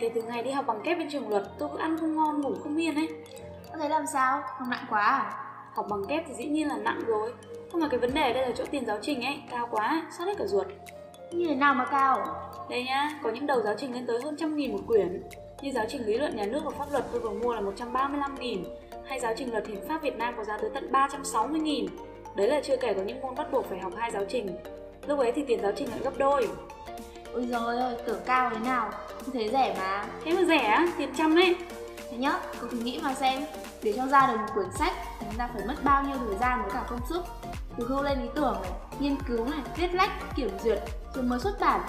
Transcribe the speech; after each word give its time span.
kể 0.00 0.10
từ 0.14 0.22
ngày 0.22 0.42
đi 0.42 0.50
học 0.50 0.64
bằng 0.66 0.80
kép 0.84 0.98
bên 0.98 1.08
trường 1.10 1.28
luật, 1.28 1.42
tôi 1.58 1.68
cứ 1.72 1.78
ăn 1.78 1.96
không 2.00 2.16
ngon, 2.16 2.40
ngủ 2.40 2.54
không 2.62 2.76
yên 2.76 2.94
ấy. 2.94 3.08
Có 3.72 3.78
thấy 3.78 3.88
làm 3.88 4.06
sao? 4.12 4.42
Không 4.58 4.70
nặng 4.70 4.84
quá 4.90 5.00
à? 5.00 5.32
Học 5.74 5.86
bằng 5.90 6.06
kép 6.08 6.24
thì 6.28 6.34
dĩ 6.34 6.44
nhiên 6.44 6.68
là 6.68 6.76
nặng 6.76 7.00
rồi. 7.06 7.32
Nhưng 7.72 7.80
mà 7.80 7.88
cái 7.88 8.00
vấn 8.00 8.14
đề 8.14 8.22
ở 8.22 8.32
đây 8.32 8.46
là 8.46 8.52
chỗ 8.56 8.64
tiền 8.70 8.86
giáo 8.86 8.98
trình 9.02 9.24
ấy, 9.24 9.42
cao 9.50 9.68
quá, 9.70 10.06
sát 10.18 10.24
hết 10.26 10.34
cả 10.38 10.46
ruột. 10.46 10.66
Như 11.30 11.48
thế 11.48 11.54
nào 11.54 11.74
mà 11.74 11.84
cao? 11.84 12.26
Đây 12.70 12.84
nhá, 12.84 13.10
có 13.22 13.30
những 13.30 13.46
đầu 13.46 13.62
giáo 13.62 13.74
trình 13.78 13.94
lên 13.94 14.06
tới 14.06 14.20
hơn 14.24 14.36
trăm 14.36 14.56
nghìn 14.56 14.72
một 14.72 14.82
quyển. 14.86 15.22
Như 15.62 15.70
giáo 15.70 15.84
trình 15.88 16.06
lý 16.06 16.18
luận 16.18 16.36
nhà 16.36 16.44
nước 16.44 16.60
và 16.64 16.70
pháp 16.70 16.92
luật 16.92 17.04
tôi 17.12 17.20
vừa 17.20 17.30
mua 17.30 17.54
là 17.54 17.60
135 17.60 18.34
nghìn 18.34 18.64
hay 19.06 19.20
giáo 19.20 19.34
trình 19.36 19.52
luật 19.52 19.66
hiến 19.66 19.88
pháp 19.88 20.02
Việt 20.02 20.16
Nam 20.16 20.34
có 20.36 20.44
giá 20.44 20.58
tới 20.58 20.70
tận 20.74 20.92
360 20.92 21.60
nghìn 21.60 21.86
Đấy 22.34 22.48
là 22.48 22.60
chưa 22.60 22.76
kể 22.76 22.94
có 22.94 23.02
những 23.02 23.20
môn 23.20 23.34
bắt 23.34 23.52
buộc 23.52 23.66
phải 23.66 23.78
học 23.78 23.92
hai 23.96 24.10
giáo 24.10 24.24
trình. 24.28 24.48
Lúc 25.06 25.18
ấy 25.18 25.32
thì 25.32 25.44
tiền 25.46 25.60
giáo 25.62 25.72
trình 25.76 25.88
lại 25.88 25.98
gấp 26.04 26.18
đôi. 26.18 26.48
Ôi 27.34 27.46
giời 27.50 27.76
ơi, 27.76 27.96
tưởng 28.06 28.20
cao 28.26 28.50
thế 28.50 28.58
nào, 28.58 28.90
không 29.08 29.34
thấy 29.34 29.48
rẻ 29.52 29.76
mà. 29.78 30.04
Thế 30.24 30.32
mà 30.32 30.42
rẻ 30.48 30.58
á, 30.58 30.86
tiền 30.98 31.12
trăm 31.18 31.36
đấy. 31.36 31.56
Thế 32.10 32.16
nhá, 32.16 32.32
cậu 32.60 32.68
thử 32.68 32.78
nghĩ 32.78 33.00
mà 33.02 33.14
xem, 33.14 33.44
để 33.82 33.92
cho 33.96 34.06
ra 34.06 34.26
được 34.26 34.36
một 34.36 34.46
quyển 34.54 34.72
sách 34.78 34.92
chúng 35.20 35.34
ta 35.38 35.48
phải 35.54 35.62
mất 35.66 35.74
bao 35.84 36.02
nhiêu 36.02 36.16
thời 36.26 36.38
gian 36.40 36.62
với 36.62 36.70
cả 36.70 36.82
công 36.90 37.00
sức. 37.08 37.24
Từ 37.78 37.84
khâu 37.84 38.02
lên 38.02 38.22
ý 38.22 38.28
tưởng 38.34 38.56
này, 38.62 38.72
nghiên 38.98 39.16
cứu 39.28 39.44
này, 39.44 39.60
viết 39.76 39.94
lách, 39.94 40.10
kiểm 40.36 40.50
duyệt, 40.64 40.78
rồi 41.14 41.24
mới 41.24 41.40
xuất 41.40 41.60
bản. 41.60 41.80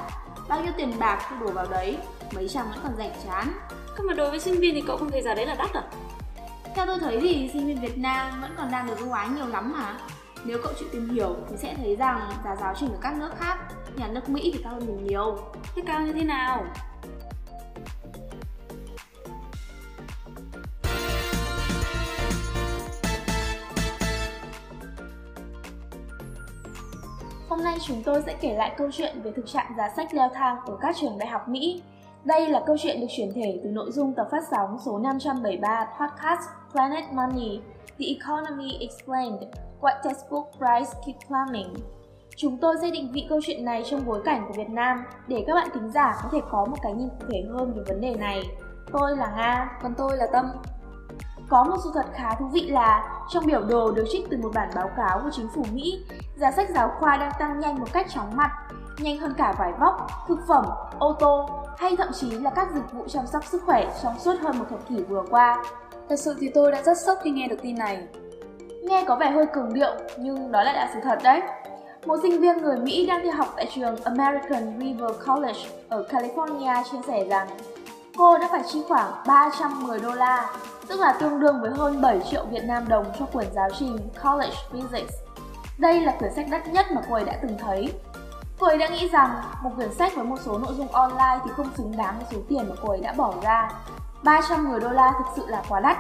Bao 0.48 0.62
nhiêu 0.62 0.74
tiền 0.78 1.00
bạc 1.00 1.28
tôi 1.30 1.40
đổ 1.40 1.52
vào 1.52 1.66
đấy, 1.70 1.98
mấy 2.36 2.50
trăm 2.50 2.66
vẫn 2.70 2.80
còn 2.84 2.96
rẻ 2.98 3.12
chán. 3.26 3.52
Cơ 3.70 4.04
mà 4.04 4.14
đối 4.14 4.30
với 4.30 4.40
sinh 4.40 4.60
viên 4.60 4.76
thì 4.76 4.84
cậu 4.88 4.98
không 4.98 5.12
thấy 5.12 5.22
giá 5.22 5.34
đấy 5.34 5.46
là 5.46 5.56
đắt 5.56 5.74
à? 5.74 5.84
Theo 6.76 6.86
tôi 6.86 7.00
thấy 7.00 7.20
thì 7.22 7.50
sinh 7.54 7.68
viên 7.68 7.82
Việt 7.82 7.98
Nam 7.98 8.42
vẫn 8.42 8.52
còn 8.58 8.72
đang 8.72 8.88
được 8.88 9.00
ưu 9.00 9.12
ái 9.12 9.28
nhiều 9.30 9.48
lắm 9.48 9.74
mà. 9.78 9.98
Nếu 10.48 10.58
cậu 10.64 10.74
chịu 10.80 10.90
tìm 10.92 11.10
hiểu 11.10 11.36
thì 11.50 11.58
sẽ 11.58 11.76
thấy 11.78 11.96
rằng 11.96 12.30
giá 12.44 12.56
giáo 12.56 12.74
trình 12.80 12.90
ở 12.90 12.98
các 13.02 13.18
nước 13.18 13.30
khác, 13.40 13.58
nhà 13.98 14.08
nước 14.08 14.30
Mỹ 14.30 14.52
thì 14.54 14.60
cao 14.64 14.74
hơn 14.74 14.88
mình 14.88 15.08
nhiều. 15.08 15.38
Thế 15.76 15.82
cao 15.86 16.02
như 16.02 16.14
thế 16.14 16.24
nào? 16.24 16.66
Hôm 27.50 27.64
nay 27.64 27.78
chúng 27.88 28.04
tôi 28.04 28.22
sẽ 28.26 28.36
kể 28.42 28.54
lại 28.54 28.76
câu 28.78 28.90
chuyện 28.92 29.22
về 29.22 29.32
thực 29.32 29.48
trạng 29.48 29.74
giá 29.78 29.90
sách 29.96 30.14
leo 30.14 30.30
thang 30.34 30.58
ở 30.66 30.78
các 30.82 30.96
trường 31.00 31.18
đại 31.18 31.30
học 31.30 31.50
Mỹ. 31.50 31.82
Đây 32.24 32.50
là 32.50 32.64
câu 32.68 32.78
chuyện 32.80 33.02
được 33.02 33.08
chuyển 33.18 33.34
thể 33.34 33.60
từ 33.64 33.70
nội 33.70 33.92
dung 33.92 34.14
tập 34.14 34.28
phát 34.32 34.44
sóng 34.52 34.78
số 34.86 35.00
573 35.00 35.88
podcast 36.00 36.50
Planet 36.72 37.04
Money, 37.14 37.60
The 38.00 38.06
Economy 38.06 38.78
Explained, 38.80 39.44
Why 39.82 39.92
Textbook 40.04 40.52
Price 40.58 40.92
Keep 41.06 41.16
Climbing. 41.28 41.74
Chúng 42.36 42.58
tôi 42.58 42.76
sẽ 42.82 42.92
định 42.92 43.12
vị 43.12 43.26
câu 43.30 43.40
chuyện 43.44 43.66
này 43.66 43.84
trong 43.86 44.06
bối 44.06 44.22
cảnh 44.26 44.46
của 44.48 44.54
Việt 44.54 44.70
Nam 44.70 45.04
để 45.28 45.44
các 45.48 45.54
bạn 45.54 45.68
thính 45.74 45.92
giả 45.92 46.16
có 46.24 46.30
thể 46.32 46.40
có 46.50 46.66
một 46.66 46.78
cái 46.82 46.94
nhìn 46.94 47.10
cụ 47.10 47.26
thể 47.32 47.44
hơn 47.54 47.74
về 47.74 47.84
vấn 47.88 48.02
đề 48.02 48.16
này. 48.16 48.44
Tôi 48.92 49.18
là 49.18 49.34
Nga, 49.36 49.80
còn 49.82 49.94
tôi 49.98 50.18
là 50.18 50.28
Tâm. 50.34 50.52
Có 51.50 51.64
một 51.64 51.76
sự 51.84 51.92
thật 51.94 52.06
khá 52.14 52.36
thú 52.40 52.46
vị 52.48 52.62
là 52.62 53.24
trong 53.30 53.46
biểu 53.46 53.64
đồ 53.64 53.92
được 53.92 54.06
trích 54.12 54.28
từ 54.30 54.38
một 54.38 54.52
bản 54.54 54.70
báo 54.76 54.90
cáo 54.98 55.20
của 55.24 55.30
chính 55.32 55.48
phủ 55.56 55.66
Mỹ, 55.74 56.06
giá 56.36 56.52
sách 56.52 56.70
giáo 56.70 56.92
khoa 57.00 57.18
đang 57.18 57.32
tăng 57.40 57.60
nhanh 57.60 57.80
một 57.80 57.88
cách 57.94 58.08
chóng 58.10 58.36
mặt, 58.36 58.52
nhanh 58.98 59.18
hơn 59.18 59.34
cả 59.38 59.56
vải 59.60 59.74
vóc, 59.80 60.08
thực 60.28 60.40
phẩm, 60.48 60.66
ô 61.00 61.16
tô 61.20 61.65
hay 61.78 61.96
thậm 61.96 62.08
chí 62.14 62.32
là 62.32 62.50
các 62.50 62.68
dịch 62.76 62.92
vụ 62.94 63.04
chăm 63.08 63.28
sóc 63.28 63.46
sức 63.46 63.64
khỏe 63.66 63.88
trong 64.04 64.20
suốt 64.20 64.34
hơn 64.42 64.60
một 64.60 64.66
thập 64.70 64.90
kỷ 64.90 64.96
vừa 64.96 65.24
qua. 65.30 65.64
Thật 66.10 66.16
sự 66.20 66.36
thì 66.40 66.50
tôi 66.50 66.72
đã 66.72 66.82
rất 66.82 66.98
sốc 66.98 67.20
khi 67.24 67.32
nghe 67.32 67.48
được 67.48 67.62
tin 67.62 67.76
này. 67.76 68.08
Nghe 68.84 69.06
có 69.08 69.16
vẻ 69.16 69.32
hơi 69.32 69.46
cường 69.54 69.74
điệu, 69.74 69.94
nhưng 70.18 70.52
đó 70.52 70.64
lại 70.64 70.76
là 70.76 70.90
sự 70.94 71.00
thật 71.04 71.20
đấy. 71.24 71.42
Một 72.06 72.20
sinh 72.22 72.42
viên 72.42 72.58
người 72.58 72.78
Mỹ 72.78 73.06
đang 73.08 73.24
đi 73.24 73.30
học 73.30 73.54
tại 73.56 73.72
trường 73.76 73.96
American 74.04 74.80
River 74.80 75.12
College 75.28 75.60
ở 75.90 76.06
California 76.10 76.84
chia 76.92 76.98
sẻ 77.08 77.26
rằng 77.30 77.48
cô 78.18 78.38
đã 78.38 78.48
phải 78.52 78.62
chi 78.68 78.84
khoảng 78.88 79.12
310 79.28 80.00
đô 80.00 80.12
la, 80.12 80.52
tức 80.88 81.00
là 81.00 81.14
tương 81.20 81.40
đương 81.40 81.62
với 81.62 81.72
hơn 81.72 82.02
7 82.02 82.20
triệu 82.32 82.46
Việt 82.52 82.64
Nam 82.64 82.88
đồng 82.88 83.06
cho 83.20 83.26
quyển 83.26 83.48
giáo 83.54 83.70
trình 83.80 83.98
College 84.24 84.56
Physics. 84.72 85.14
Đây 85.78 86.02
là 86.02 86.16
quyển 86.20 86.34
sách 86.34 86.46
đắt 86.52 86.68
nhất 86.68 86.86
mà 86.92 87.02
cô 87.10 87.16
ấy 87.16 87.24
đã 87.24 87.34
từng 87.42 87.58
thấy. 87.58 87.94
Cô 88.60 88.68
ấy 88.68 88.78
đã 88.78 88.88
nghĩ 88.88 89.10
rằng 89.10 89.42
một 89.64 89.72
quyển 89.76 89.94
sách 89.94 90.16
với 90.16 90.26
một 90.26 90.38
số 90.40 90.58
nội 90.58 90.74
dung 90.78 90.88
online 90.88 91.40
thì 91.46 91.52
không 91.56 91.70
xứng 91.78 91.98
đáng 91.98 92.18
với 92.18 92.28
số 92.32 92.38
tiền 92.50 92.70
mà 92.70 92.76
cô 92.82 92.90
ấy 92.90 93.02
đã 93.02 93.14
bỏ 93.14 93.34
ra. 93.44 93.72
310 94.24 94.80
đô 94.80 94.90
la 94.90 95.14
thực 95.18 95.26
sự 95.36 95.46
là 95.48 95.64
quá 95.70 95.80
đắt. 95.80 95.98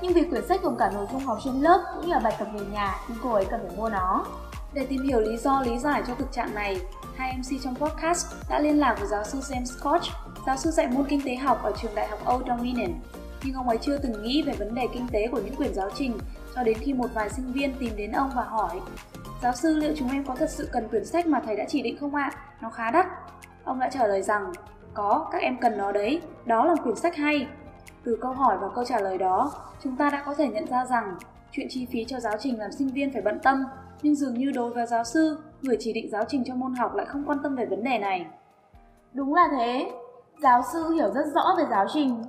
Nhưng 0.00 0.12
vì 0.12 0.24
quyển 0.24 0.48
sách 0.48 0.62
gồm 0.62 0.76
cả 0.76 0.90
nội 0.94 1.06
dung 1.12 1.26
học 1.26 1.38
trên 1.44 1.54
lớp 1.54 1.84
cũng 1.94 2.06
như 2.06 2.12
là 2.12 2.18
bài 2.18 2.36
tập 2.38 2.48
về 2.54 2.60
nhà 2.72 2.96
nên 3.08 3.18
cô 3.22 3.32
ấy 3.32 3.44
cần 3.44 3.60
phải 3.66 3.76
mua 3.76 3.88
nó. 3.88 4.24
Để 4.72 4.86
tìm 4.86 5.02
hiểu 5.02 5.20
lý 5.20 5.36
do 5.36 5.60
lý 5.60 5.78
giải 5.78 6.02
cho 6.06 6.14
thực 6.14 6.32
trạng 6.32 6.54
này, 6.54 6.80
hai 7.16 7.36
MC 7.38 7.62
trong 7.64 7.74
podcast 7.74 8.26
đã 8.48 8.58
liên 8.58 8.78
lạc 8.78 8.96
với 8.98 9.08
giáo 9.08 9.24
sư 9.24 9.38
James 9.38 9.64
Scott, 9.64 10.04
giáo 10.46 10.56
sư 10.56 10.70
dạy 10.70 10.86
môn 10.86 11.04
kinh 11.04 11.22
tế 11.24 11.36
học 11.36 11.62
ở 11.62 11.72
trường 11.82 11.94
đại 11.94 12.08
học 12.08 12.18
Old 12.34 12.48
Dominion. 12.48 13.00
Nhưng 13.42 13.54
ông 13.54 13.68
ấy 13.68 13.78
chưa 13.78 13.98
từng 13.98 14.22
nghĩ 14.22 14.42
về 14.42 14.52
vấn 14.52 14.74
đề 14.74 14.86
kinh 14.92 15.08
tế 15.12 15.28
của 15.32 15.40
những 15.44 15.56
quyển 15.56 15.74
giáo 15.74 15.90
trình 15.94 16.18
cho 16.54 16.62
đến 16.62 16.78
khi 16.78 16.94
một 16.94 17.06
vài 17.14 17.30
sinh 17.30 17.52
viên 17.52 17.74
tìm 17.78 17.96
đến 17.96 18.12
ông 18.12 18.30
và 18.36 18.42
hỏi 18.42 18.80
Giáo 19.42 19.52
sư 19.52 19.76
liệu 19.76 19.92
chúng 19.96 20.10
em 20.10 20.24
có 20.24 20.34
thật 20.34 20.50
sự 20.50 20.68
cần 20.72 20.88
quyển 20.88 21.04
sách 21.04 21.26
mà 21.26 21.40
thầy 21.44 21.56
đã 21.56 21.64
chỉ 21.68 21.82
định 21.82 21.96
không 22.00 22.14
ạ? 22.14 22.30
Nó 22.60 22.70
khá 22.70 22.90
đắt. 22.90 23.06
Ông 23.64 23.78
đã 23.78 23.88
trả 23.88 24.06
lời 24.06 24.22
rằng 24.22 24.52
có, 24.94 25.28
các 25.32 25.42
em 25.42 25.56
cần 25.60 25.78
nó 25.78 25.92
đấy, 25.92 26.22
đó 26.46 26.64
là 26.64 26.74
quyển 26.82 26.96
sách 26.96 27.16
hay. 27.16 27.48
Từ 28.04 28.18
câu 28.20 28.32
hỏi 28.32 28.56
và 28.60 28.68
câu 28.74 28.84
trả 28.84 29.00
lời 29.00 29.18
đó, 29.18 29.52
chúng 29.84 29.96
ta 29.96 30.10
đã 30.10 30.22
có 30.26 30.34
thể 30.34 30.48
nhận 30.48 30.66
ra 30.66 30.84
rằng 30.84 31.16
chuyện 31.52 31.66
chi 31.70 31.86
phí 31.92 32.04
cho 32.04 32.20
giáo 32.20 32.36
trình 32.40 32.58
làm 32.58 32.72
sinh 32.72 32.88
viên 32.88 33.12
phải 33.12 33.22
bận 33.22 33.38
tâm 33.42 33.64
nhưng 34.02 34.14
dường 34.14 34.34
như 34.34 34.50
đối 34.50 34.70
với 34.70 34.86
giáo 34.86 35.04
sư, 35.04 35.38
người 35.62 35.76
chỉ 35.80 35.92
định 35.92 36.10
giáo 36.10 36.24
trình 36.28 36.44
cho 36.46 36.54
môn 36.54 36.74
học 36.74 36.94
lại 36.94 37.06
không 37.06 37.24
quan 37.26 37.38
tâm 37.42 37.56
về 37.56 37.66
vấn 37.66 37.84
đề 37.84 37.98
này. 37.98 38.26
Đúng 39.12 39.34
là 39.34 39.48
thế, 39.50 39.90
giáo 40.42 40.62
sư 40.72 40.90
hiểu 40.90 41.10
rất 41.14 41.24
rõ 41.34 41.54
về 41.58 41.64
giáo 41.70 41.86
trình 41.92 42.22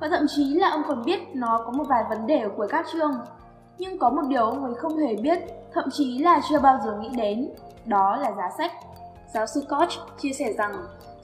và 0.00 0.08
thậm 0.08 0.26
chí 0.28 0.54
là 0.54 0.70
ông 0.70 0.82
còn 0.88 1.04
biết 1.04 1.20
nó 1.34 1.62
có 1.66 1.72
một 1.72 1.84
vài 1.88 2.04
vấn 2.08 2.26
đề 2.26 2.38
ở 2.38 2.48
cuối 2.56 2.66
các 2.70 2.86
chương. 2.92 3.12
Nhưng 3.78 3.98
có 3.98 4.10
một 4.10 4.22
điều 4.28 4.42
ông 4.42 4.64
ấy 4.64 4.74
không 4.74 4.96
hề 4.96 5.16
biết, 5.16 5.38
thậm 5.72 5.84
chí 5.92 6.18
là 6.18 6.40
chưa 6.50 6.60
bao 6.60 6.80
giờ 6.84 6.98
nghĩ 7.00 7.08
đến, 7.16 7.48
đó 7.84 8.16
là 8.16 8.32
giá 8.36 8.50
sách. 8.58 8.72
Giáo 9.34 9.46
sư 9.46 9.64
Koch 9.68 9.90
chia 10.18 10.32
sẻ 10.32 10.52
rằng, 10.52 10.72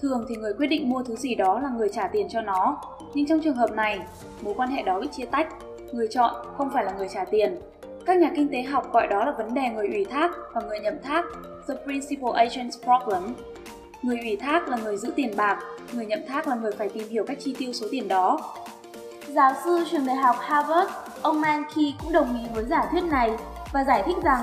thường 0.00 0.24
thì 0.28 0.36
người 0.36 0.52
quyết 0.52 0.66
định 0.66 0.88
mua 0.88 1.02
thứ 1.02 1.16
gì 1.16 1.34
đó 1.34 1.60
là 1.60 1.68
người 1.68 1.88
trả 1.92 2.06
tiền 2.06 2.26
cho 2.30 2.40
nó, 2.40 2.80
nhưng 3.14 3.26
trong 3.26 3.40
trường 3.40 3.56
hợp 3.56 3.70
này, 3.72 4.00
mối 4.42 4.54
quan 4.56 4.70
hệ 4.70 4.82
đó 4.82 5.00
bị 5.00 5.08
chia 5.12 5.24
tách, 5.24 5.48
người 5.92 6.08
chọn 6.10 6.34
không 6.56 6.70
phải 6.74 6.84
là 6.84 6.92
người 6.92 7.08
trả 7.08 7.24
tiền 7.24 7.60
các 8.06 8.18
nhà 8.18 8.30
kinh 8.36 8.48
tế 8.48 8.62
học 8.62 8.92
gọi 8.92 9.06
đó 9.06 9.24
là 9.24 9.32
vấn 9.32 9.54
đề 9.54 9.68
người 9.68 9.88
ủy 9.88 10.04
thác 10.04 10.30
và 10.54 10.60
người 10.60 10.80
nhậm 10.80 10.94
thác, 11.02 11.24
the 11.68 11.74
principal 11.84 12.30
agent's 12.30 12.78
problem. 12.82 13.34
Người 14.02 14.18
ủy 14.20 14.36
thác 14.36 14.68
là 14.68 14.76
người 14.76 14.96
giữ 14.96 15.12
tiền 15.16 15.36
bạc, 15.36 15.62
người 15.92 16.06
nhậm 16.06 16.18
thác 16.28 16.48
là 16.48 16.54
người 16.54 16.72
phải 16.72 16.88
tìm 16.88 17.08
hiểu 17.08 17.24
cách 17.24 17.38
chi 17.40 17.54
tiêu 17.58 17.72
số 17.72 17.86
tiền 17.90 18.08
đó. 18.08 18.54
Giáo 19.34 19.52
sư 19.64 19.84
trường 19.90 20.06
đại 20.06 20.16
học 20.16 20.36
Harvard, 20.40 20.90
ông 21.22 21.40
Mankey 21.40 21.94
cũng 22.02 22.12
đồng 22.12 22.38
ý 22.38 22.46
với 22.54 22.64
giả 22.64 22.88
thuyết 22.90 23.04
này 23.04 23.36
và 23.72 23.84
giải 23.84 24.02
thích 24.06 24.16
rằng 24.22 24.42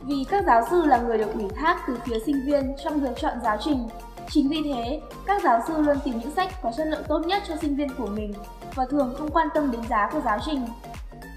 vì 0.00 0.24
các 0.30 0.44
giáo 0.46 0.62
sư 0.70 0.86
là 0.86 0.98
người 0.98 1.18
được 1.18 1.34
ủy 1.34 1.48
thác 1.56 1.76
từ 1.86 1.98
phía 2.04 2.18
sinh 2.26 2.44
viên 2.46 2.74
trong 2.84 3.00
việc 3.00 3.16
chọn 3.16 3.32
giáo 3.44 3.56
trình, 3.60 3.88
chính 4.30 4.48
vì 4.48 4.62
thế 4.64 5.00
các 5.26 5.42
giáo 5.42 5.60
sư 5.68 5.82
luôn 5.82 5.96
tìm 6.04 6.18
những 6.18 6.30
sách 6.30 6.62
có 6.62 6.72
chất 6.76 6.86
lượng 6.86 7.02
tốt 7.08 7.18
nhất 7.26 7.42
cho 7.48 7.56
sinh 7.56 7.76
viên 7.76 7.88
của 7.98 8.06
mình 8.06 8.34
và 8.74 8.84
thường 8.90 9.14
không 9.18 9.30
quan 9.30 9.48
tâm 9.54 9.70
đến 9.70 9.80
giá 9.90 10.08
của 10.12 10.20
giáo 10.24 10.38
trình. 10.46 10.66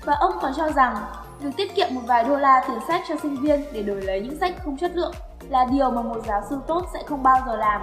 Và 0.06 0.14
ông 0.14 0.32
còn 0.42 0.54
cho 0.58 0.72
rằng 0.72 0.96
Việc 1.40 1.50
tiết 1.58 1.76
kiệm 1.76 1.88
một 1.92 2.02
vài 2.08 2.24
đô 2.24 2.36
la 2.36 2.64
tiền 2.68 2.78
sách 2.88 3.02
cho 3.08 3.16
sinh 3.22 3.36
viên 3.42 3.64
để 3.74 3.84
đổi 3.84 4.02
lấy 4.02 4.22
những 4.22 4.40
sách 4.40 4.56
không 4.64 4.78
chất 4.78 4.92
lượng 4.96 5.14
là 5.50 5.66
điều 5.72 5.92
mà 5.92 6.02
một 6.02 6.22
giáo 6.28 6.42
sư 6.50 6.60
tốt 6.68 6.86
sẽ 6.94 7.04
không 7.06 7.24
bao 7.24 7.44
giờ 7.48 7.56
làm. 7.56 7.82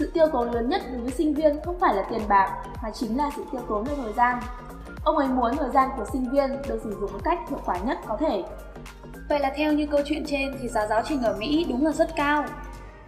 Sự 0.00 0.10
tiêu 0.14 0.26
tốn 0.32 0.50
lớn 0.50 0.68
nhất 0.68 0.82
đối 0.92 1.00
với 1.00 1.10
sinh 1.10 1.34
viên 1.34 1.56
không 1.64 1.78
phải 1.78 1.94
là 1.94 2.02
tiền 2.10 2.20
bạc 2.28 2.62
mà 2.82 2.90
chính 2.90 3.18
là 3.18 3.30
sự 3.36 3.44
tiêu 3.52 3.60
tốn 3.68 3.84
về 3.84 3.94
thời 4.02 4.12
gian. 4.12 4.40
Ông 5.04 5.16
ấy 5.16 5.28
muốn 5.28 5.56
thời 5.56 5.70
gian 5.70 5.88
của 5.96 6.04
sinh 6.12 6.30
viên 6.30 6.50
được 6.68 6.80
sử 6.84 6.96
dụng 7.00 7.12
một 7.12 7.18
cách 7.24 7.38
hiệu 7.50 7.58
quả 7.66 7.78
nhất 7.78 7.98
có 8.06 8.16
thể. 8.16 8.44
Vậy 9.28 9.40
là 9.40 9.52
theo 9.56 9.72
như 9.72 9.86
câu 9.86 10.00
chuyện 10.04 10.24
trên 10.26 10.56
thì 10.60 10.68
giá 10.68 10.86
giáo 10.86 11.02
trình 11.04 11.22
ở 11.22 11.36
Mỹ 11.38 11.66
đúng 11.68 11.86
là 11.86 11.92
rất 11.92 12.16
cao. 12.16 12.44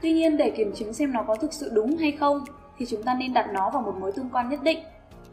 Tuy 0.03 0.12
nhiên 0.12 0.37
để 0.37 0.50
kiểm 0.50 0.73
chứng 0.75 0.93
xem 0.93 1.12
nó 1.12 1.23
có 1.23 1.37
thực 1.37 1.53
sự 1.53 1.71
đúng 1.73 1.97
hay 1.97 2.12
không 2.12 2.44
thì 2.79 2.87
chúng 2.87 3.03
ta 3.03 3.15
nên 3.15 3.35
đặt 3.35 3.47
nó 3.53 3.71
vào 3.71 3.83
một 3.83 3.94
mối 4.00 4.12
tương 4.12 4.31
quan 4.31 4.49
nhất 4.49 4.62
định. 4.62 4.79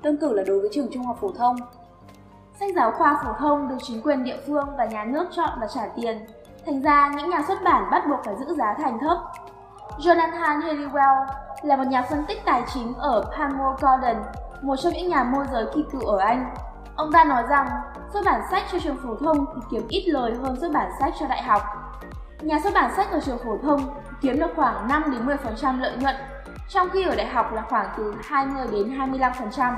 Đơn 0.01 0.17
cử 0.17 0.33
là 0.33 0.43
đối 0.47 0.59
với 0.59 0.69
trường 0.73 0.87
trung 0.93 1.03
học 1.03 1.17
phổ 1.21 1.31
thông 1.31 1.55
Sách 2.59 2.69
giáo 2.75 2.91
khoa 2.91 3.21
phổ 3.25 3.33
thông 3.33 3.69
được 3.69 3.77
chính 3.83 4.01
quyền 4.01 4.23
địa 4.23 4.37
phương 4.47 4.67
và 4.77 4.85
nhà 4.85 5.03
nước 5.03 5.27
chọn 5.35 5.49
và 5.61 5.67
trả 5.75 5.81
tiền. 5.95 6.17
Thành 6.65 6.81
ra, 6.81 7.11
những 7.17 7.29
nhà 7.29 7.43
xuất 7.47 7.63
bản 7.63 7.83
bắt 7.91 8.03
buộc 8.09 8.19
phải 8.25 8.35
giữ 8.39 8.55
giá 8.55 8.75
thành 8.77 8.99
thấp. 8.99 9.17
Jonathan 9.97 10.59
Halliwell 10.61 11.25
là 11.63 11.75
một 11.75 11.87
nhà 11.87 12.01
phân 12.01 12.25
tích 12.27 12.41
tài 12.45 12.63
chính 12.73 12.93
ở 12.93 13.31
Palmer 13.37 13.79
Gordon, 13.81 14.23
một 14.61 14.75
trong 14.75 14.93
những 14.93 15.09
nhà 15.09 15.23
môi 15.23 15.45
giới 15.51 15.65
kỳ 15.75 15.83
cựu 15.91 16.01
ở 16.01 16.17
Anh. 16.17 16.53
Ông 16.95 17.11
ta 17.11 17.23
nói 17.23 17.43
rằng, 17.49 17.69
xuất 18.13 18.21
bản 18.25 18.41
sách 18.51 18.63
cho 18.71 18.79
trường 18.79 18.97
phổ 19.03 19.15
thông 19.15 19.45
thì 19.55 19.61
kiếm 19.71 19.87
ít 19.89 20.03
lời 20.07 20.33
hơn 20.41 20.59
xuất 20.59 20.71
bản 20.73 20.91
sách 20.99 21.13
cho 21.19 21.27
đại 21.27 21.43
học. 21.43 21.61
Nhà 22.41 22.59
xuất 22.63 22.73
bản 22.73 22.91
sách 22.95 23.11
ở 23.11 23.19
trường 23.25 23.37
phổ 23.37 23.57
thông 23.63 23.95
kiếm 24.21 24.39
được 24.39 24.51
khoảng 24.55 24.87
5 24.87 25.03
đến 25.11 25.25
10% 25.25 25.79
lợi 25.79 25.97
nhuận, 25.97 26.15
trong 26.69 26.89
khi 26.89 27.03
ở 27.03 27.15
đại 27.15 27.27
học 27.27 27.53
là 27.53 27.61
khoảng 27.61 27.87
từ 27.97 28.15
20 28.23 28.67
đến 28.71 28.97
25%. 28.97 29.73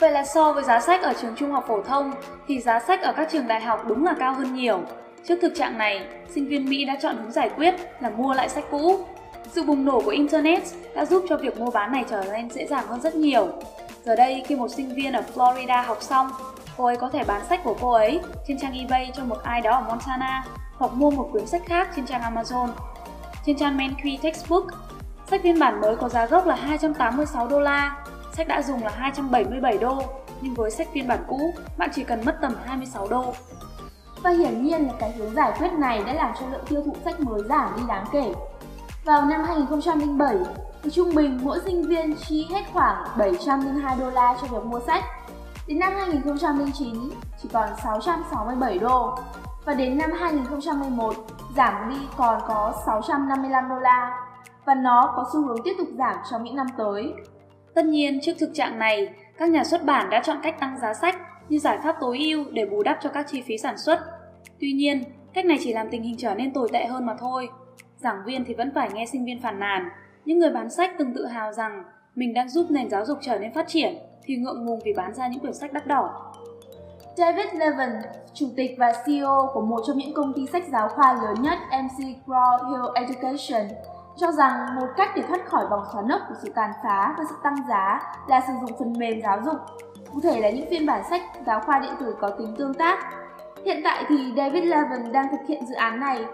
Vậy 0.00 0.12
là 0.12 0.24
so 0.24 0.52
với 0.52 0.64
giá 0.64 0.80
sách 0.80 1.02
ở 1.02 1.12
trường 1.20 1.34
trung 1.36 1.52
học 1.52 1.64
phổ 1.68 1.82
thông 1.82 2.12
thì 2.46 2.60
giá 2.60 2.80
sách 2.80 3.02
ở 3.02 3.12
các 3.16 3.28
trường 3.30 3.48
đại 3.48 3.60
học 3.60 3.84
đúng 3.86 4.04
là 4.04 4.14
cao 4.18 4.34
hơn 4.34 4.54
nhiều. 4.54 4.80
Trước 5.28 5.38
thực 5.42 5.52
trạng 5.56 5.78
này, 5.78 6.08
sinh 6.28 6.48
viên 6.48 6.64
Mỹ 6.64 6.84
đã 6.84 6.96
chọn 7.02 7.16
hướng 7.16 7.32
giải 7.32 7.50
quyết 7.56 7.74
là 8.00 8.10
mua 8.10 8.34
lại 8.34 8.48
sách 8.48 8.64
cũ. 8.70 9.06
Sự 9.54 9.62
bùng 9.62 9.84
nổ 9.84 10.00
của 10.00 10.10
Internet 10.10 10.62
đã 10.94 11.04
giúp 11.04 11.24
cho 11.28 11.36
việc 11.36 11.58
mua 11.58 11.70
bán 11.70 11.92
này 11.92 12.04
trở 12.10 12.24
nên 12.32 12.50
dễ 12.50 12.66
dàng 12.66 12.86
hơn 12.86 13.00
rất 13.00 13.14
nhiều. 13.14 13.48
Giờ 14.04 14.16
đây, 14.16 14.44
khi 14.46 14.56
một 14.56 14.68
sinh 14.68 14.94
viên 14.94 15.12
ở 15.12 15.22
Florida 15.34 15.82
học 15.82 15.98
xong, 16.00 16.30
cô 16.76 16.84
ấy 16.84 16.96
có 16.96 17.08
thể 17.08 17.24
bán 17.24 17.44
sách 17.48 17.60
của 17.64 17.76
cô 17.80 17.92
ấy 17.92 18.20
trên 18.48 18.58
trang 18.58 18.72
eBay 18.72 19.10
cho 19.14 19.24
một 19.24 19.42
ai 19.42 19.60
đó 19.60 19.70
ở 19.70 19.80
Montana 19.80 20.44
hoặc 20.76 20.92
mua 20.94 21.10
một 21.10 21.28
quyển 21.32 21.46
sách 21.46 21.62
khác 21.66 21.88
trên 21.96 22.06
trang 22.06 22.20
Amazon. 22.20 22.68
Trên 23.46 23.56
trang 23.56 23.78
Menqui 23.78 24.18
Textbook, 24.22 24.64
sách 25.30 25.40
phiên 25.42 25.58
bản 25.58 25.80
mới 25.80 25.96
có 25.96 26.08
giá 26.08 26.26
gốc 26.26 26.46
là 26.46 26.54
286 26.54 27.46
đô 27.46 27.60
la, 27.60 28.04
sách 28.32 28.48
đã 28.48 28.62
dùng 28.62 28.84
là 28.84 28.90
277 28.96 29.78
đô, 29.78 30.02
nhưng 30.40 30.54
với 30.54 30.70
sách 30.70 30.88
phiên 30.92 31.08
bản 31.08 31.18
cũ, 31.28 31.54
bạn 31.78 31.90
chỉ 31.94 32.04
cần 32.04 32.24
mất 32.24 32.36
tầm 32.42 32.54
26 32.64 33.08
đô. 33.08 33.34
Và 34.22 34.30
hiển 34.30 34.64
nhiên 34.64 34.86
là 34.86 34.92
cái 34.98 35.12
hướng 35.12 35.34
giải 35.34 35.52
quyết 35.58 35.72
này 35.72 36.02
đã 36.06 36.12
làm 36.12 36.34
cho 36.40 36.46
lượng 36.52 36.64
tiêu 36.68 36.82
thụ 36.86 36.96
sách 37.04 37.20
mới 37.20 37.40
giảm 37.48 37.72
đi 37.76 37.82
đáng 37.88 38.04
kể. 38.12 38.32
Vào 39.04 39.26
năm 39.26 39.44
2007, 39.44 40.36
thì 40.82 40.90
trung 40.90 41.14
bình 41.14 41.40
mỗi 41.42 41.60
sinh 41.64 41.82
viên 41.82 42.14
chi 42.16 42.46
hết 42.50 42.62
khoảng 42.72 43.04
702 43.18 43.96
đô 44.00 44.10
la 44.10 44.36
cho 44.40 44.46
việc 44.46 44.64
mua 44.64 44.80
sách. 44.80 45.04
Đến 45.68 45.78
năm 45.78 45.92
2009 45.96 46.94
chỉ 47.42 47.48
còn 47.52 47.68
667 47.82 48.78
đô 48.78 49.18
và 49.64 49.74
đến 49.74 49.98
năm 49.98 50.10
2011 50.20 51.14
giảm 51.56 51.90
đi 51.90 51.96
còn 52.16 52.40
có 52.48 52.82
655 52.86 53.68
đô 53.68 53.78
la 53.78 54.26
và 54.64 54.74
nó 54.74 55.12
có 55.16 55.26
xu 55.32 55.46
hướng 55.46 55.62
tiếp 55.64 55.74
tục 55.78 55.88
giảm 55.98 56.16
trong 56.30 56.44
những 56.44 56.56
năm 56.56 56.66
tới. 56.78 57.14
Tất 57.74 57.84
nhiên, 57.84 58.20
trước 58.22 58.32
thực 58.40 58.50
trạng 58.54 58.78
này, 58.78 59.08
các 59.38 59.50
nhà 59.50 59.64
xuất 59.64 59.84
bản 59.84 60.10
đã 60.10 60.22
chọn 60.24 60.38
cách 60.42 60.60
tăng 60.60 60.78
giá 60.78 60.94
sách 60.94 61.16
như 61.48 61.58
giải 61.58 61.78
pháp 61.84 61.96
tối 62.00 62.18
ưu 62.18 62.44
để 62.52 62.66
bù 62.66 62.82
đắp 62.82 62.98
cho 63.02 63.10
các 63.10 63.26
chi 63.28 63.42
phí 63.46 63.58
sản 63.58 63.78
xuất. 63.78 64.00
Tuy 64.60 64.72
nhiên, 64.72 65.04
cách 65.34 65.44
này 65.44 65.58
chỉ 65.64 65.72
làm 65.72 65.90
tình 65.90 66.02
hình 66.02 66.16
trở 66.18 66.34
nên 66.34 66.52
tồi 66.52 66.68
tệ 66.72 66.86
hơn 66.86 67.06
mà 67.06 67.14
thôi. 67.18 67.48
Giảng 67.96 68.22
viên 68.26 68.44
thì 68.44 68.54
vẫn 68.54 68.72
phải 68.74 68.90
nghe 68.94 69.06
sinh 69.06 69.24
viên 69.24 69.42
phàn 69.42 69.60
nàn, 69.60 69.88
những 70.24 70.38
người 70.38 70.50
bán 70.50 70.70
sách 70.70 70.90
từng 70.98 71.14
tự 71.14 71.26
hào 71.26 71.52
rằng 71.52 71.84
mình 72.14 72.34
đang 72.34 72.48
giúp 72.48 72.66
nền 72.70 72.90
giáo 72.90 73.04
dục 73.04 73.18
trở 73.22 73.38
nên 73.38 73.52
phát 73.54 73.68
triển 73.68 73.98
thì 74.22 74.36
ngượng 74.36 74.64
ngùng 74.64 74.80
vì 74.84 74.92
bán 74.92 75.14
ra 75.14 75.28
những 75.28 75.40
quyển 75.40 75.54
sách 75.54 75.72
đắt 75.72 75.86
đỏ. 75.86 76.32
David 77.16 77.46
Levin, 77.54 77.90
chủ 78.34 78.46
tịch 78.56 78.70
và 78.78 78.92
CEO 79.06 79.50
của 79.52 79.60
một 79.60 79.80
trong 79.86 79.98
những 79.98 80.14
công 80.14 80.32
ty 80.32 80.46
sách 80.46 80.64
giáo 80.72 80.88
khoa 80.88 81.14
lớn 81.14 81.34
nhất 81.42 81.58
MC 81.70 82.26
Grow 82.26 82.70
Hill 82.70 83.06
Education, 83.06 83.68
cho 84.16 84.32
rằng 84.32 84.74
một 84.80 84.86
cách 84.96 85.10
để 85.16 85.22
thoát 85.28 85.46
khỏi 85.46 85.66
vòng 85.70 85.84
xoắn 85.92 86.08
ốc 86.08 86.20
của 86.28 86.34
sự 86.42 86.52
tàn 86.54 86.70
phá 86.82 87.14
và 87.18 87.24
sự 87.28 87.34
tăng 87.42 87.56
giá 87.68 88.00
là 88.28 88.40
sử 88.40 88.52
dụng 88.60 88.78
phần 88.78 88.92
mềm 88.98 89.22
giáo 89.22 89.40
dục, 89.44 89.56
cụ 90.12 90.20
thể 90.20 90.40
là 90.40 90.50
những 90.50 90.70
phiên 90.70 90.86
bản 90.86 91.02
sách 91.10 91.22
giáo 91.46 91.60
khoa 91.60 91.78
điện 91.78 91.92
tử 92.00 92.16
có 92.20 92.30
tính 92.30 92.54
tương 92.58 92.74
tác. 92.74 92.98
Hiện 93.64 93.80
tại 93.84 94.04
thì 94.08 94.32
David 94.36 94.64
Levin 94.64 95.12
đang 95.12 95.26
thực 95.30 95.46
hiện 95.48 95.66
dự 95.66 95.74
án 95.74 96.00
này. 96.00 96.24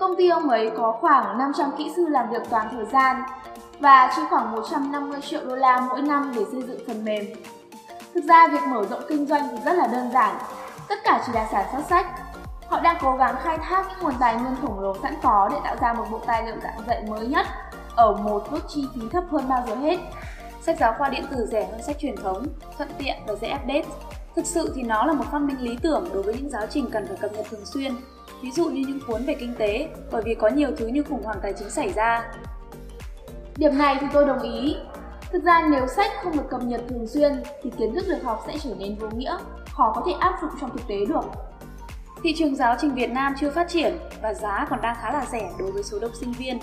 Công 0.00 0.16
ty 0.16 0.28
ông 0.28 0.48
ấy 0.48 0.70
có 0.76 0.96
khoảng 1.00 1.38
500 1.38 1.70
kỹ 1.78 1.92
sư 1.96 2.06
làm 2.08 2.30
việc 2.30 2.42
toàn 2.50 2.68
thời 2.70 2.84
gian 2.84 3.22
và 3.80 4.12
chi 4.16 4.22
khoảng 4.30 4.52
150 4.52 5.20
triệu 5.20 5.40
đô 5.44 5.56
la 5.56 5.80
mỗi 5.80 6.02
năm 6.02 6.32
để 6.36 6.44
xây 6.52 6.62
dựng 6.62 6.80
phần 6.86 7.04
mềm. 7.04 7.24
Thực 8.14 8.24
ra 8.24 8.48
việc 8.48 8.62
mở 8.68 8.84
rộng 8.90 9.02
kinh 9.08 9.26
doanh 9.26 9.48
thì 9.50 9.56
rất 9.64 9.72
là 9.72 9.86
đơn 9.86 10.10
giản, 10.12 10.36
tất 10.88 10.94
cả 11.04 11.22
chỉ 11.26 11.32
là 11.32 11.48
sản 11.52 11.66
xuất 11.72 11.82
sách. 11.88 12.06
Họ 12.68 12.80
đang 12.80 12.96
cố 13.02 13.16
gắng 13.16 13.34
khai 13.42 13.58
thác 13.58 13.86
những 13.88 13.98
nguồn 14.02 14.14
tài 14.20 14.34
nguyên 14.34 14.56
khổng 14.62 14.80
lồ 14.80 14.96
sẵn 15.02 15.14
có 15.22 15.48
để 15.52 15.58
tạo 15.64 15.76
ra 15.80 15.92
một 15.92 16.04
bộ 16.10 16.20
tài 16.26 16.46
liệu 16.46 16.56
giảng 16.62 16.80
dạy 16.86 17.02
mới 17.08 17.26
nhất 17.26 17.46
ở 17.96 18.12
một 18.12 18.52
mức 18.52 18.60
chi 18.68 18.84
phí 18.94 19.00
thấp 19.12 19.24
hơn 19.30 19.48
bao 19.48 19.64
giờ 19.68 19.74
hết. 19.74 19.98
Sách 20.60 20.76
giáo 20.80 20.94
khoa 20.98 21.08
điện 21.08 21.24
tử 21.30 21.46
rẻ 21.46 21.68
hơn 21.70 21.82
sách 21.82 21.96
truyền 21.98 22.16
thống, 22.16 22.46
thuận 22.78 22.88
tiện 22.98 23.16
và 23.26 23.34
dễ 23.34 23.54
update. 23.54 23.84
Thực 24.36 24.46
sự 24.46 24.72
thì 24.74 24.82
nó 24.82 25.06
là 25.06 25.12
một 25.12 25.24
phát 25.32 25.38
minh 25.38 25.60
lý 25.60 25.78
tưởng 25.82 26.08
đối 26.12 26.22
với 26.22 26.34
những 26.34 26.50
giáo 26.50 26.66
trình 26.70 26.90
cần 26.92 27.06
phải 27.06 27.16
cập 27.16 27.32
nhật 27.32 27.46
thường 27.50 27.66
xuyên, 27.66 27.96
ví 28.42 28.50
dụ 28.50 28.68
như 28.68 28.84
những 28.88 29.00
cuốn 29.06 29.24
về 29.24 29.34
kinh 29.34 29.54
tế, 29.58 29.88
bởi 30.12 30.22
vì 30.22 30.34
có 30.34 30.48
nhiều 30.48 30.70
thứ 30.76 30.86
như 30.86 31.02
khủng 31.02 31.22
hoảng 31.22 31.38
tài 31.42 31.52
chính 31.52 31.70
xảy 31.70 31.92
ra. 31.92 32.32
Điểm 33.56 33.78
này 33.78 33.96
thì 34.00 34.06
tôi 34.12 34.26
đồng 34.26 34.42
ý. 34.42 34.76
Thực 35.32 35.44
ra 35.44 35.68
nếu 35.70 35.86
sách 35.86 36.10
không 36.22 36.36
được 36.36 36.50
cập 36.50 36.62
nhật 36.62 36.80
thường 36.88 37.06
xuyên 37.06 37.42
thì 37.62 37.70
kiến 37.78 37.94
thức 37.94 38.04
được 38.08 38.22
học 38.24 38.44
sẽ 38.46 38.58
trở 38.58 38.70
nên 38.78 38.96
vô 38.98 39.08
nghĩa, 39.14 39.36
khó 39.72 39.92
có 39.94 40.02
thể 40.06 40.12
áp 40.12 40.38
dụng 40.42 40.50
trong 40.60 40.70
thực 40.70 40.88
tế 40.88 40.96
được. 41.08 41.24
Thị 42.22 42.34
trường 42.36 42.56
giáo 42.56 42.76
trình 42.80 42.94
Việt 42.94 43.10
Nam 43.10 43.34
chưa 43.40 43.50
phát 43.50 43.68
triển 43.68 43.98
và 44.22 44.34
giá 44.34 44.66
còn 44.70 44.80
đang 44.80 44.96
khá 45.02 45.12
là 45.12 45.26
rẻ 45.32 45.50
đối 45.58 45.72
với 45.72 45.82
số 45.82 45.98
đông 45.98 46.14
sinh 46.20 46.32
viên, 46.32 46.58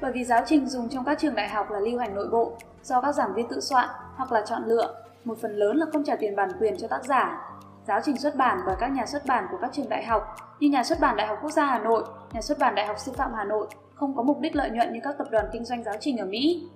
bởi 0.00 0.12
vì 0.12 0.24
giáo 0.24 0.42
trình 0.46 0.68
dùng 0.68 0.88
trong 0.88 1.04
các 1.04 1.18
trường 1.18 1.34
đại 1.34 1.48
học 1.48 1.70
là 1.70 1.80
lưu 1.80 1.98
hành 1.98 2.14
nội 2.14 2.28
bộ 2.32 2.52
do 2.82 3.00
các 3.00 3.12
giảng 3.14 3.34
viên 3.34 3.48
tự 3.48 3.60
soạn 3.60 3.88
hoặc 4.16 4.32
là 4.32 4.42
chọn 4.46 4.64
lựa, 4.66 4.94
một 5.24 5.38
phần 5.42 5.56
lớn 5.56 5.76
là 5.76 5.86
không 5.92 6.04
trả 6.04 6.16
tiền 6.16 6.36
bản 6.36 6.48
quyền 6.60 6.76
cho 6.78 6.88
tác 6.88 7.04
giả. 7.04 7.50
Giáo 7.86 8.00
trình 8.04 8.18
xuất 8.18 8.36
bản 8.36 8.58
bởi 8.66 8.76
các 8.80 8.88
nhà 8.88 9.06
xuất 9.06 9.26
bản 9.26 9.46
của 9.50 9.58
các 9.60 9.70
trường 9.72 9.88
đại 9.88 10.04
học 10.04 10.36
như 10.60 10.68
Nhà 10.68 10.84
xuất 10.84 11.00
bản 11.00 11.16
Đại 11.16 11.26
học 11.26 11.38
Quốc 11.42 11.50
gia 11.50 11.64
Hà 11.64 11.78
Nội, 11.78 12.04
Nhà 12.32 12.40
xuất 12.40 12.58
bản 12.58 12.74
Đại 12.74 12.86
học 12.86 12.98
Sư 12.98 13.12
phạm 13.12 13.34
Hà 13.34 13.44
Nội 13.44 13.66
không 13.94 14.16
có 14.16 14.22
mục 14.22 14.40
đích 14.40 14.56
lợi 14.56 14.70
nhuận 14.70 14.92
như 14.92 15.00
các 15.04 15.18
tập 15.18 15.26
đoàn 15.30 15.46
kinh 15.52 15.64
doanh 15.64 15.84
giáo 15.84 15.94
trình 16.00 16.18
ở 16.18 16.26
Mỹ. 16.26 16.68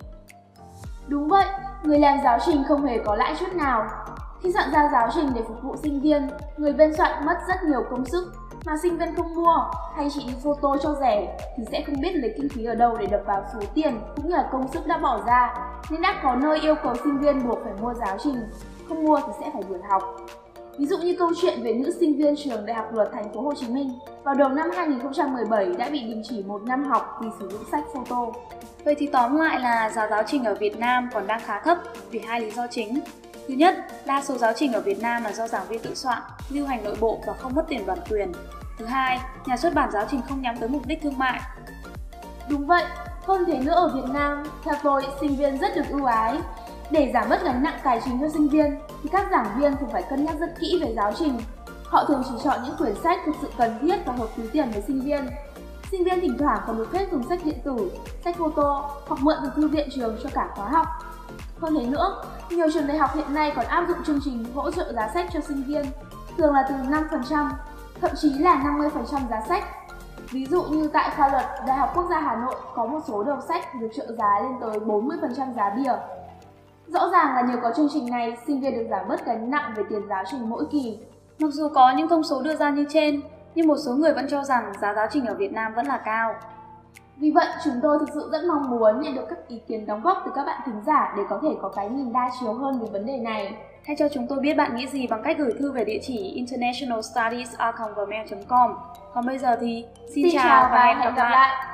Đúng 1.07 1.27
vậy, 1.27 1.45
người 1.83 1.99
làm 1.99 2.17
giáo 2.23 2.37
trình 2.45 2.63
không 2.67 2.85
hề 2.85 2.97
có 3.05 3.15
lãi 3.15 3.35
chút 3.39 3.55
nào. 3.55 3.89
Khi 4.41 4.51
soạn 4.51 4.71
ra 4.73 4.89
giáo 4.91 5.09
trình 5.15 5.29
để 5.35 5.41
phục 5.47 5.61
vụ 5.63 5.75
sinh 5.83 6.01
viên, 6.01 6.29
người 6.57 6.73
biên 6.73 6.95
soạn 6.95 7.25
mất 7.25 7.37
rất 7.47 7.63
nhiều 7.63 7.83
công 7.89 8.05
sức 8.05 8.33
mà 8.65 8.77
sinh 8.81 8.97
viên 8.97 9.15
không 9.15 9.35
mua, 9.35 9.57
hay 9.95 10.07
chỉ 10.15 10.23
đi 10.27 10.33
photo 10.43 10.77
cho 10.83 10.95
rẻ 10.99 11.37
thì 11.57 11.63
sẽ 11.71 11.83
không 11.85 11.95
biết 12.01 12.11
lấy 12.15 12.33
kinh 12.37 12.49
phí 12.49 12.65
ở 12.65 12.75
đâu 12.75 12.97
để 12.99 13.05
đập 13.05 13.21
vào 13.25 13.43
số 13.53 13.59
tiền 13.73 13.99
cũng 14.15 14.29
như 14.29 14.35
là 14.35 14.49
công 14.51 14.67
sức 14.67 14.87
đã 14.87 14.97
bỏ 14.97 15.21
ra 15.27 15.55
nên 15.89 16.01
đã 16.01 16.19
có 16.23 16.35
nơi 16.35 16.59
yêu 16.59 16.75
cầu 16.83 16.95
sinh 17.03 17.17
viên 17.19 17.47
buộc 17.47 17.59
phải 17.63 17.73
mua 17.81 17.93
giáo 17.93 18.17
trình, 18.23 18.35
không 18.89 19.05
mua 19.05 19.19
thì 19.19 19.33
sẽ 19.39 19.49
phải 19.53 19.63
đuổi 19.69 19.79
học 19.89 20.03
Ví 20.77 20.85
dụ 20.85 20.97
như 20.97 21.15
câu 21.19 21.31
chuyện 21.41 21.61
về 21.61 21.73
nữ 21.73 21.91
sinh 21.99 22.17
viên 22.17 22.35
trường 22.35 22.65
Đại 22.65 22.75
học 22.75 22.93
Luật 22.93 23.09
Thành 23.13 23.33
phố 23.33 23.41
Hồ 23.41 23.53
Chí 23.53 23.67
Minh, 23.67 23.91
vào 24.23 24.35
đầu 24.35 24.49
năm 24.49 24.69
2017 24.75 25.65
đã 25.65 25.89
bị 25.89 25.99
đình 25.99 26.21
chỉ 26.29 26.43
một 26.43 26.63
năm 26.63 26.83
học 26.83 27.19
vì 27.21 27.27
sử 27.39 27.49
dụng 27.49 27.61
sách 27.71 27.83
photo. 27.93 28.27
Vậy 28.85 28.95
thì 28.97 29.07
tóm 29.07 29.35
lại 29.35 29.59
là 29.59 29.89
giá 29.89 30.07
giáo 30.07 30.23
trình 30.27 30.43
ở 30.43 30.55
Việt 30.55 30.79
Nam 30.79 31.09
còn 31.13 31.27
đang 31.27 31.39
khá 31.45 31.59
thấp 31.59 31.77
vì 32.11 32.19
hai 32.19 32.41
lý 32.41 32.51
do 32.51 32.67
chính. 32.67 32.99
Thứ 33.47 33.53
nhất, 33.53 33.75
đa 34.05 34.21
số 34.21 34.37
giáo 34.37 34.53
trình 34.55 34.73
ở 34.73 34.81
Việt 34.81 35.01
Nam 35.01 35.23
là 35.23 35.31
do 35.31 35.47
giảng 35.47 35.67
viên 35.67 35.79
tự 35.79 35.95
soạn, 35.95 36.21
lưu 36.49 36.67
hành 36.67 36.83
nội 36.83 36.95
bộ 36.99 37.21
và 37.27 37.33
không 37.33 37.55
mất 37.55 37.65
tiền 37.69 37.85
bản 37.85 37.97
quyền. 38.09 38.31
Thứ 38.77 38.85
hai, 38.85 39.19
nhà 39.45 39.57
xuất 39.57 39.73
bản 39.73 39.91
giáo 39.91 40.05
trình 40.11 40.21
không 40.29 40.41
nhắm 40.41 40.57
tới 40.57 40.69
mục 40.69 40.85
đích 40.85 41.01
thương 41.01 41.17
mại. 41.17 41.41
Đúng 42.49 42.67
vậy, 42.67 42.83
hơn 43.25 43.43
thế 43.47 43.59
nữa 43.59 43.73
ở 43.73 43.91
Việt 43.95 44.09
Nam, 44.13 44.43
theo 44.63 44.75
tôi, 44.83 45.03
sinh 45.19 45.35
viên 45.35 45.57
rất 45.57 45.75
được 45.75 45.89
ưu 45.89 46.05
ái. 46.05 46.39
Để 46.91 47.11
giảm 47.13 47.29
bớt 47.29 47.43
gánh 47.43 47.63
nặng 47.63 47.79
tài 47.83 48.01
chính 48.05 48.19
cho 48.21 48.29
sinh 48.29 48.49
viên, 48.49 48.79
thì 49.03 49.09
các 49.11 49.27
giảng 49.31 49.59
viên 49.59 49.75
cũng 49.79 49.91
phải 49.91 50.03
cân 50.09 50.25
nhắc 50.25 50.35
rất 50.39 50.49
kỹ 50.59 50.79
về 50.81 50.93
giáo 50.95 51.13
trình. 51.19 51.39
Họ 51.85 52.05
thường 52.07 52.23
chỉ 52.29 52.35
chọn 52.43 52.59
những 52.63 52.77
quyển 52.77 52.95
sách 53.03 53.19
thực 53.25 53.35
sự 53.41 53.51
cần 53.57 53.77
thiết 53.81 54.05
và 54.05 54.13
hợp 54.13 54.27
túi 54.37 54.47
tiền 54.47 54.71
với 54.71 54.81
sinh 54.87 55.01
viên. 55.01 55.27
Sinh 55.91 56.03
viên 56.03 56.21
thỉnh 56.21 56.37
thoảng 56.39 56.59
còn 56.67 56.77
được 56.77 56.91
phép 56.91 57.07
dùng 57.11 57.29
sách 57.29 57.39
điện 57.43 57.57
tử, 57.63 57.91
sách 58.25 58.37
photo 58.37 58.89
hoặc 59.07 59.21
mượn 59.21 59.37
từ 59.43 59.49
thư 59.55 59.67
viện 59.67 59.89
trường 59.95 60.17
cho 60.23 60.29
cả 60.33 60.47
khóa 60.55 60.69
học. 60.69 60.87
Hơn 61.63 61.75
thế 61.75 61.85
nữa, 61.85 62.21
nhiều 62.49 62.67
trường 62.73 62.87
đại 62.87 62.97
học 62.97 63.09
hiện 63.15 63.33
nay 63.33 63.53
còn 63.55 63.65
áp 63.65 63.85
dụng 63.87 63.97
chương 64.05 64.19
trình 64.25 64.45
hỗ 64.55 64.71
trợ 64.71 64.93
giá 64.93 65.09
sách 65.13 65.29
cho 65.33 65.39
sinh 65.39 65.63
viên, 65.63 65.85
thường 66.37 66.53
là 66.53 66.65
từ 66.69 66.75
5%, 66.75 67.49
thậm 68.01 68.11
chí 68.15 68.33
là 68.33 68.55
50% 68.55 69.29
giá 69.29 69.41
sách. 69.41 69.63
Ví 70.31 70.45
dụ 70.45 70.63
như 70.63 70.87
tại 70.93 71.11
khoa 71.15 71.27
luật 71.27 71.45
Đại 71.67 71.77
học 71.77 71.91
Quốc 71.95 72.05
gia 72.09 72.19
Hà 72.19 72.35
Nội 72.35 72.55
có 72.75 72.85
một 72.85 72.99
số 73.07 73.23
đầu 73.23 73.37
sách 73.47 73.75
được 73.81 73.87
trợ 73.95 74.11
giá 74.17 74.39
lên 74.39 74.51
tới 74.61 74.79
40% 74.79 75.53
giá 75.53 75.69
bìa. 75.69 75.93
Rõ 76.87 77.09
ràng 77.09 77.35
là 77.35 77.41
nhờ 77.41 77.55
có 77.61 77.73
chương 77.75 77.89
trình 77.93 78.09
này, 78.09 78.37
sinh 78.47 78.61
viên 78.61 78.75
được 78.75 78.87
giảm 78.89 79.07
bớt 79.07 79.25
gánh 79.25 79.49
nặng 79.49 79.73
về 79.75 79.83
tiền 79.89 80.01
giáo 80.09 80.23
trình 80.31 80.49
mỗi 80.49 80.65
kỳ. 80.71 80.99
Mặc 81.39 81.49
dù 81.51 81.69
có 81.69 81.91
những 81.91 82.07
thông 82.07 82.23
số 82.23 82.41
đưa 82.41 82.55
ra 82.55 82.69
như 82.69 82.85
trên, 82.89 83.21
nhưng 83.55 83.67
một 83.67 83.77
số 83.85 83.93
người 83.93 84.13
vẫn 84.13 84.27
cho 84.29 84.43
rằng 84.43 84.73
giá 84.81 84.93
giáo 84.93 85.07
trình 85.11 85.25
ở 85.25 85.33
Việt 85.33 85.53
Nam 85.53 85.73
vẫn 85.73 85.85
là 85.85 85.97
cao. 85.97 86.35
Vì 87.17 87.31
vậy, 87.31 87.47
chúng 87.63 87.73
tôi 87.83 87.99
thực 87.99 88.09
sự 88.13 88.29
rất 88.31 88.41
mong 88.47 88.69
muốn 88.69 89.01
nhận 89.01 89.15
được 89.15 89.25
các 89.29 89.47
ý 89.47 89.61
kiến 89.67 89.85
đóng 89.85 90.01
góp 90.01 90.21
từ 90.25 90.31
các 90.35 90.45
bạn 90.45 90.61
thính 90.65 90.81
giả 90.85 91.13
để 91.17 91.23
có 91.29 91.39
thể 91.43 91.49
có 91.61 91.69
cái 91.69 91.89
nhìn 91.89 92.13
đa 92.13 92.29
chiều 92.39 92.53
hơn 92.53 92.79
về 92.79 92.87
vấn 92.91 93.05
đề 93.05 93.17
này. 93.17 93.55
Hãy 93.85 93.95
cho 93.99 94.07
chúng 94.13 94.27
tôi 94.27 94.39
biết 94.39 94.53
bạn 94.53 94.75
nghĩ 94.75 94.87
gì 94.87 95.07
bằng 95.07 95.23
cách 95.23 95.37
gửi 95.37 95.53
thư 95.59 95.71
về 95.71 95.85
địa 95.85 95.99
chỉ 96.01 96.17
internationalstudies.com. 96.17 98.73
Còn 99.13 99.25
bây 99.25 99.37
giờ 99.37 99.57
thì 99.61 99.85
xin, 100.15 100.29
xin 100.31 100.41
chào 100.43 100.69
và 100.71 100.83
hẹn 100.83 101.15
gặp 101.15 101.29
lại. 101.29 101.65